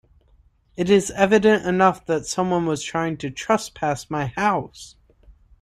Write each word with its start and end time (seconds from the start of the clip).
It 0.75 0.89
is 0.89 1.11
evident 1.11 1.63
enough 1.67 2.07
that 2.07 2.25
someone 2.25 2.65
was 2.65 2.81
trying 2.81 3.17
to 3.17 3.29
trespass 3.29 4.09
my 4.09 4.33
house. 4.35 4.95